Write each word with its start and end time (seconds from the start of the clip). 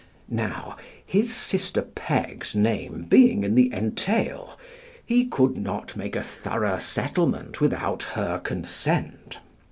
Now, 0.31 0.77
his 1.05 1.31
sister 1.31 1.83
Peg's 1.83 2.55
name 2.55 3.03
being 3.03 3.43
in 3.43 3.53
the 3.53 3.71
entail, 3.71 4.57
he 5.05 5.27
could 5.27 5.59
not 5.59 5.95
make 5.95 6.15
a 6.15 6.23
thorough 6.23 6.79
settlement 6.79 7.61
without 7.61 8.01
her 8.17 8.39
consent. 8.39 9.37